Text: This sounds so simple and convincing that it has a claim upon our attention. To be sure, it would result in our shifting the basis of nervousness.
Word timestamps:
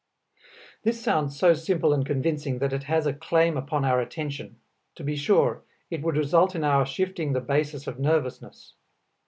This 0.81 0.99
sounds 0.99 1.37
so 1.37 1.53
simple 1.53 1.93
and 1.93 2.03
convincing 2.03 2.57
that 2.57 2.73
it 2.73 2.85
has 2.85 3.05
a 3.05 3.13
claim 3.13 3.55
upon 3.55 3.85
our 3.85 4.01
attention. 4.01 4.59
To 4.95 5.03
be 5.03 5.15
sure, 5.15 5.61
it 5.91 6.01
would 6.01 6.17
result 6.17 6.55
in 6.55 6.63
our 6.63 6.87
shifting 6.87 7.33
the 7.33 7.39
basis 7.39 7.85
of 7.85 7.99
nervousness. 7.99 8.73